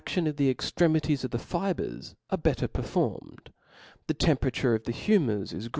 [0.03, 2.15] 327 a6lion of the extremities of the fibres.
[2.31, 3.51] are better Book performed,
[4.07, 5.69] the temperature of the humours is ch^i^a.